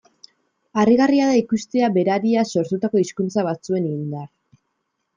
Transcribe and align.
Harrigarria 0.83 1.27
da 1.33 1.35
ikustea 1.41 1.91
berariaz 1.99 2.47
sortutako 2.57 3.05
hizkuntza 3.05 3.49
batzuen 3.53 3.89
indarra. 3.95 4.29